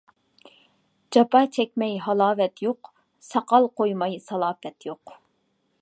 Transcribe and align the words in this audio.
جاپا 1.17 1.41
چەكمەي 1.57 1.93
ھالاۋەت 2.05 2.65
يوق، 2.67 2.91
ساقال 3.29 3.69
قويماي 3.81 4.19
سالاپەت 4.31 4.91
يوق. 4.93 5.17